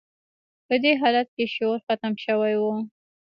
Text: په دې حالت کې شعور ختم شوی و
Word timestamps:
په 0.67 0.73
دې 0.83 0.91
حالت 1.01 1.27
کې 1.35 1.45
شعور 1.55 1.79
ختم 1.85 2.13
شوی 2.25 2.53
و 2.61 2.63